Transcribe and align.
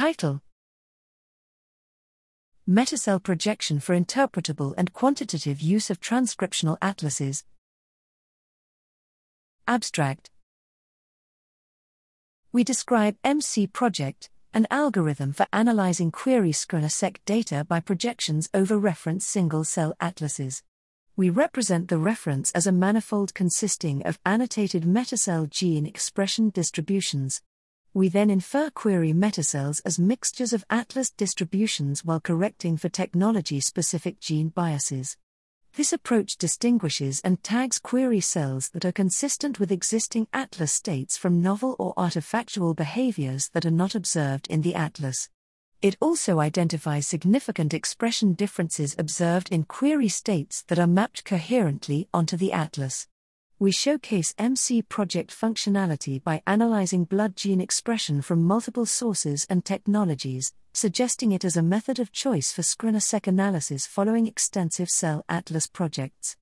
Title 0.00 0.40
Metacell 2.66 3.22
Projection 3.22 3.80
for 3.80 3.94
Interpretable 3.94 4.72
and 4.78 4.94
Quantitative 4.94 5.60
Use 5.60 5.90
of 5.90 6.00
Transcriptional 6.00 6.78
Atlases. 6.80 7.44
Abstract 9.68 10.30
We 12.50 12.64
describe 12.64 13.18
MC 13.22 13.66
Project, 13.66 14.30
an 14.54 14.66
algorithm 14.70 15.34
for 15.34 15.46
analyzing 15.52 16.10
query 16.10 16.52
SCRNA-seq 16.52 17.20
data 17.26 17.66
by 17.68 17.80
projections 17.80 18.48
over 18.54 18.78
reference 18.78 19.26
single 19.26 19.64
cell 19.64 19.92
atlases. 20.00 20.62
We 21.14 21.28
represent 21.28 21.88
the 21.88 21.98
reference 21.98 22.50
as 22.52 22.66
a 22.66 22.72
manifold 22.72 23.34
consisting 23.34 24.00
of 24.06 24.18
annotated 24.24 24.84
metacell 24.84 25.50
gene 25.50 25.84
expression 25.84 26.48
distributions. 26.48 27.42
We 27.92 28.08
then 28.08 28.30
infer 28.30 28.70
query 28.70 29.12
metacells 29.12 29.82
as 29.84 29.98
mixtures 29.98 30.52
of 30.52 30.64
atlas 30.70 31.10
distributions 31.10 32.04
while 32.04 32.20
correcting 32.20 32.76
for 32.76 32.88
technology 32.88 33.58
specific 33.58 34.20
gene 34.20 34.50
biases. 34.50 35.16
This 35.74 35.92
approach 35.92 36.36
distinguishes 36.36 37.20
and 37.24 37.42
tags 37.42 37.80
query 37.80 38.20
cells 38.20 38.68
that 38.74 38.84
are 38.84 38.92
consistent 38.92 39.58
with 39.58 39.72
existing 39.72 40.28
atlas 40.32 40.72
states 40.72 41.16
from 41.16 41.42
novel 41.42 41.74
or 41.80 41.92
artifactual 41.96 42.76
behaviors 42.76 43.48
that 43.54 43.66
are 43.66 43.72
not 43.72 43.96
observed 43.96 44.46
in 44.46 44.62
the 44.62 44.76
atlas. 44.76 45.28
It 45.82 45.96
also 46.00 46.38
identifies 46.38 47.08
significant 47.08 47.74
expression 47.74 48.34
differences 48.34 48.94
observed 48.98 49.48
in 49.50 49.64
query 49.64 50.08
states 50.08 50.62
that 50.68 50.78
are 50.78 50.86
mapped 50.86 51.24
coherently 51.24 52.08
onto 52.14 52.36
the 52.36 52.52
atlas 52.52 53.08
we 53.60 53.70
showcase 53.70 54.34
MC 54.38 54.80
project 54.80 55.30
functionality 55.38 56.24
by 56.24 56.42
analyzing 56.46 57.04
blood 57.04 57.36
gene 57.36 57.60
expression 57.60 58.22
from 58.22 58.42
multiple 58.42 58.86
sources 58.86 59.46
and 59.50 59.62
technologies, 59.62 60.54
suggesting 60.72 61.32
it 61.32 61.44
as 61.44 61.58
a 61.58 61.62
method 61.62 61.98
of 61.98 62.10
choice 62.10 62.52
for 62.52 62.62
SCRNA-seq 62.62 63.26
analysis 63.26 63.86
following 63.86 64.26
extensive 64.26 64.88
cell 64.88 65.26
atlas 65.28 65.66
projects. 65.66 66.38